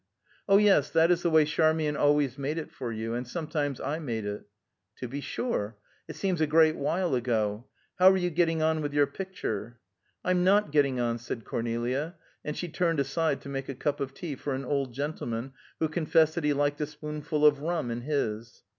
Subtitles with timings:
[0.49, 3.99] "Oh, yes; that is the way Charmian always made it for you; and sometimes I
[3.99, 4.47] made it."
[4.95, 5.77] "To be sure.
[6.07, 7.67] It seems a great while ago.
[7.99, 9.79] How are you getting on with your picture?"
[10.23, 14.15] "I'm not getting on," said Cornelia, and she turned aside to make a cup of
[14.15, 18.01] tea for an old gentleman, who confessed that he liked a spoonful of rum in
[18.01, 18.63] his.